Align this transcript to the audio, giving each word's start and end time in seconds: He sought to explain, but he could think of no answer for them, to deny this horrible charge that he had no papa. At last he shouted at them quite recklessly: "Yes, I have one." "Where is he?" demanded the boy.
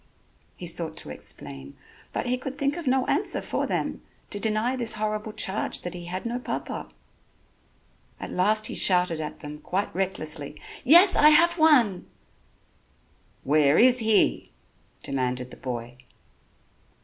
He 0.57 0.65
sought 0.65 0.97
to 0.97 1.11
explain, 1.11 1.77
but 2.11 2.25
he 2.25 2.35
could 2.35 2.57
think 2.57 2.75
of 2.75 2.87
no 2.87 3.05
answer 3.05 3.39
for 3.39 3.67
them, 3.67 4.01
to 4.31 4.39
deny 4.39 4.75
this 4.75 4.95
horrible 4.95 5.31
charge 5.31 5.81
that 5.81 5.93
he 5.93 6.05
had 6.05 6.25
no 6.25 6.39
papa. 6.39 6.89
At 8.19 8.31
last 8.31 8.65
he 8.65 8.73
shouted 8.73 9.19
at 9.19 9.41
them 9.41 9.59
quite 9.59 9.93
recklessly: 9.93 10.59
"Yes, 10.83 11.15
I 11.15 11.29
have 11.29 11.59
one." 11.59 12.07
"Where 13.43 13.77
is 13.77 13.99
he?" 13.99 14.49
demanded 15.03 15.51
the 15.51 15.57
boy. 15.57 15.97